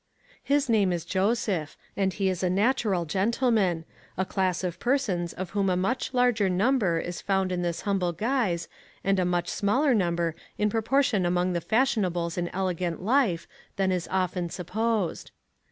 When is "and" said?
1.95-2.11, 9.03-9.19